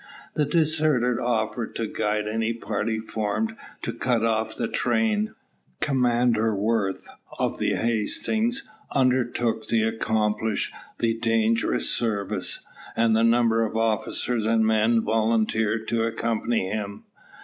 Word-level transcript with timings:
The 0.33 0.45
deserter 0.45 1.21
offered 1.21 1.75
to 1.75 1.85
guide 1.85 2.27
any 2.27 2.53
party 2.53 2.97
formed 2.97 3.55
to 3.83 3.93
cut 3.93 4.25
off 4.25 4.55
the 4.55 4.67
train. 4.67 5.35
Commander 5.79 6.55
Worth, 6.55 7.07
of 7.37 7.59
the 7.59 7.75
Hastings, 7.75 8.67
undertook 8.91 9.67
to 9.67 9.87
accomplish 9.87 10.71
the 10.97 11.13
dangerous 11.19 11.87
service; 11.91 12.65
and 12.95 13.13
numbers 13.13 13.67
of 13.69 13.77
officers 13.77 14.43
and 14.43 14.65
men 14.65 15.01
volunteered 15.01 15.87
to 15.89 16.01
accompany 16.07 16.67
him. 16.71 17.03